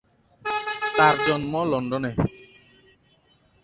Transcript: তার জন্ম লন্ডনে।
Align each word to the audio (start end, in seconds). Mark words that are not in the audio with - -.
তার 0.97 1.15
জন্ম 1.27 1.53
লন্ডনে। 1.71 2.11